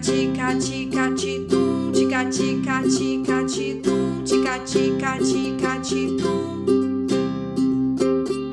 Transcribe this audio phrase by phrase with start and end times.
[0.00, 6.28] tica tica tica titum, tica tica tica titum, tica tica tica.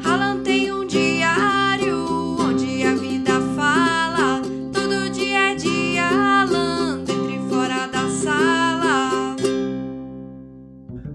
[0.04, 4.41] Alan tem um diário onde a vida fala,
[4.72, 6.08] todo dia é dia
[6.44, 9.35] Alan, dentro e fora da sala.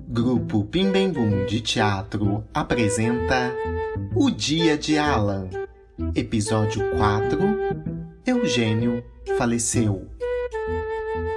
[0.08, 3.54] Grupo Bim Bem Bum de Teatro apresenta
[4.14, 5.48] O Dia de Alan.
[6.14, 7.38] Episódio 4
[8.26, 9.04] Eugênio
[9.38, 10.15] faleceu.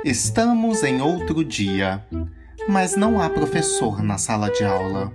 [0.03, 2.05] Estamos em outro dia,
[2.67, 5.13] mas não há professor na sala de aula.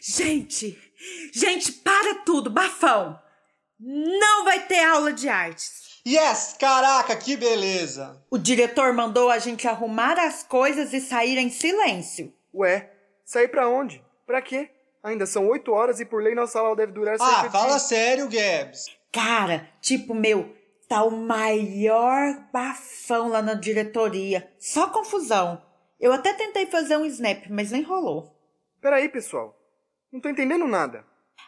[0.00, 0.78] Gente,
[1.32, 3.18] gente, para tudo, bafão!
[3.78, 6.00] Não vai ter aula de artes.
[6.06, 6.56] Yes!
[6.58, 8.22] Caraca, que beleza!
[8.30, 12.32] O diretor mandou a gente arrumar as coisas e sair em silêncio.
[12.54, 12.92] Ué,
[13.24, 14.02] sair pra onde?
[14.26, 14.70] Pra quê?
[15.02, 17.50] Ainda são oito horas e por lei nossa aula deve durar cerca Ah, de...
[17.52, 18.86] fala sério, Gabs.
[19.10, 20.54] Cara, tipo, meu,
[20.88, 24.48] tá o maior bafão lá na diretoria.
[24.60, 25.60] Só confusão.
[25.98, 28.32] Eu até tentei fazer um snap, mas nem rolou.
[28.80, 29.56] Peraí, pessoal.
[30.12, 31.04] Não tô entendendo nada.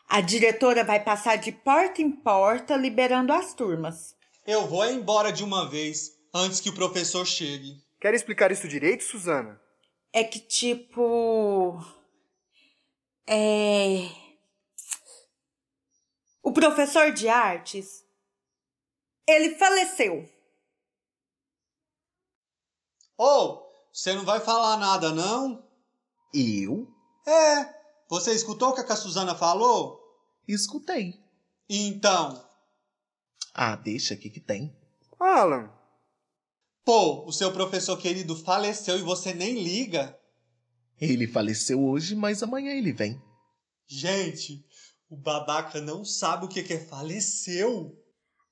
[0.08, 4.14] A diretora vai passar de porta em porta liberando as turmas.
[4.46, 7.76] Eu vou embora de uma vez, antes que o professor chegue.
[8.00, 9.60] Quer explicar isso direito, Suzana?
[10.12, 11.78] É que tipo.
[13.26, 14.10] É.
[16.42, 18.04] O professor de artes.
[19.26, 20.28] Ele faleceu.
[23.16, 25.64] Ô, oh, você não vai falar nada, não?
[26.32, 26.86] Eu?
[27.26, 27.74] É.
[28.08, 30.00] Você escutou o que a Suzana falou?
[30.46, 31.22] Escutei.
[31.68, 32.44] Então.
[33.54, 34.76] Ah, deixa aqui que tem.
[35.18, 35.72] Alan.
[36.84, 40.18] Pô, o seu professor querido faleceu e você nem liga.
[41.00, 43.20] Ele faleceu hoje, mas amanhã ele vem.
[43.86, 44.64] Gente,
[45.10, 47.96] o babaca não sabe o que é faleceu.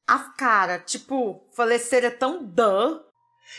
[0.06, 3.00] Ah, cara, tipo, falecer é tão dã.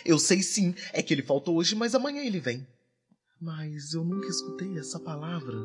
[0.06, 2.68] Eu sei sim, é que ele faltou hoje, mas amanhã ele vem.
[3.42, 5.58] Mas eu nunca escutei essa palavra.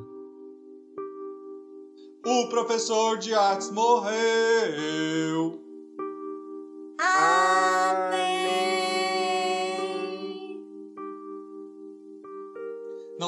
[2.24, 4.12] O professor de artes morreu.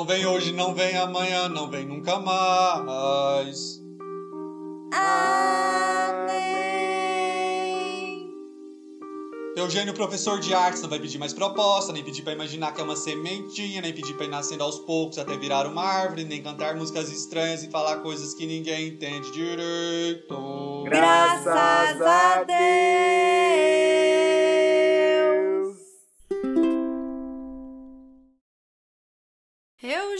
[0.01, 3.83] Não vem hoje, não vem amanhã, não vem nunca mais.
[4.95, 6.41] Amém.
[9.55, 12.85] Eugênio, professor de artes, não vai pedir mais proposta, nem pedir pra imaginar que é
[12.85, 16.75] uma sementinha, nem pedir pra ir nascendo aos poucos até virar uma árvore, nem cantar
[16.75, 20.85] músicas estranhas e falar coisas que ninguém entende direito.
[20.85, 23.90] Graças a Deus.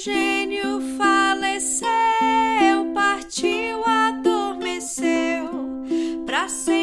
[0.01, 1.87] Eugênio faleceu,
[2.95, 5.51] partiu, adormeceu.
[6.25, 6.80] Pra sempre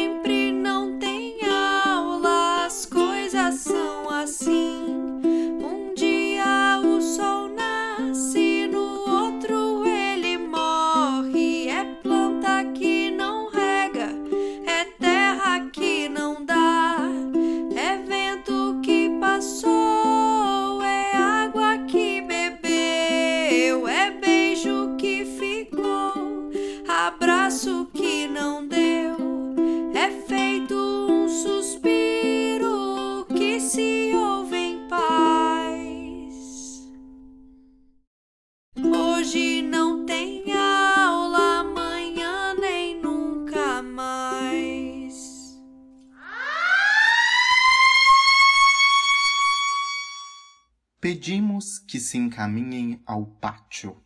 [51.10, 53.96] Pedimos que se encaminhem ao pátio.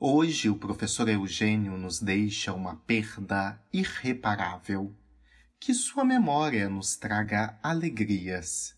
[0.00, 4.92] Hoje o professor Eugênio nos deixa uma perda irreparável.
[5.60, 8.74] Que sua memória nos traga alegrias.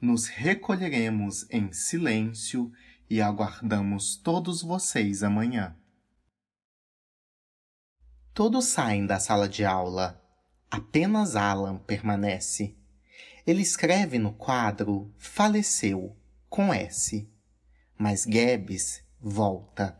[0.00, 2.72] Nos recolheremos em silêncio
[3.08, 5.76] e aguardamos todos vocês amanhã.
[8.34, 10.20] Todos saem da sala de aula.
[10.68, 12.76] Apenas Alan permanece.
[13.46, 16.16] Ele escreve no quadro faleceu
[16.48, 17.28] com S.
[17.98, 19.98] Mas Gabs volta.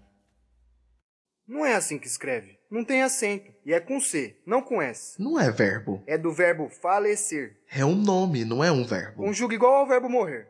[1.47, 2.59] Não é assim que escreve.
[2.71, 3.53] Não tem acento.
[3.65, 5.21] E é com C, não com S.
[5.23, 6.03] Não é verbo.
[6.07, 7.57] É do verbo falecer.
[7.71, 9.23] É um nome, não é um verbo.
[9.23, 10.49] Conjuga igual ao verbo morrer.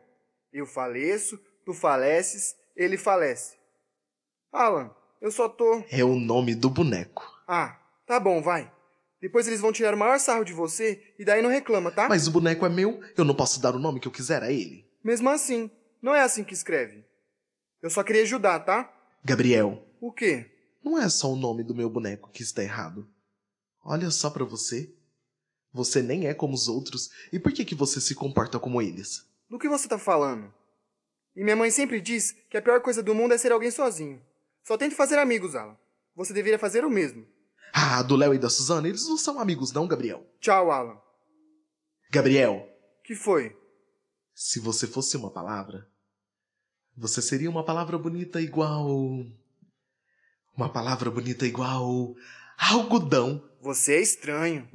[0.51, 3.55] Eu faleço, tu faleces, ele falece.
[4.51, 4.89] Alan,
[5.21, 5.83] eu só tô.
[5.91, 7.23] É o nome do boneco.
[7.47, 8.71] Ah, tá bom, vai.
[9.21, 12.07] Depois eles vão tirar o maior sarro de você e daí não reclama, tá?
[12.07, 14.51] Mas o boneco é meu, eu não posso dar o nome que eu quiser a
[14.51, 14.85] ele.
[15.03, 15.71] Mesmo assim,
[16.01, 17.05] não é assim que escreve.
[17.81, 18.91] Eu só queria ajudar, tá?
[19.23, 20.51] Gabriel, O quê?
[20.83, 23.07] Não é só o nome do meu boneco que está errado.
[23.83, 24.93] Olha só para você.
[25.73, 29.25] Você nem é como os outros, e por que que você se comporta como eles?
[29.49, 30.51] Do que você tá falando?
[31.35, 34.21] E minha mãe sempre diz que a pior coisa do mundo é ser alguém sozinho.
[34.63, 35.77] Só tente fazer amigos, Alan.
[36.15, 37.27] Você deveria fazer o mesmo.
[37.73, 40.25] Ah, do Léo e da Suzana, eles não são amigos não, Gabriel.
[40.39, 40.97] Tchau, Alan.
[42.09, 42.67] Gabriel,
[43.03, 43.55] Que foi?
[44.39, 45.89] Se você fosse uma palavra,
[46.95, 48.87] você seria uma palavra bonita igual.
[50.55, 52.15] Uma palavra bonita igual.
[52.55, 53.43] algodão.
[53.59, 54.69] Você é estranho.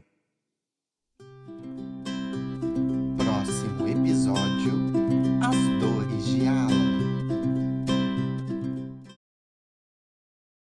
[3.16, 4.51] Próximo episódio.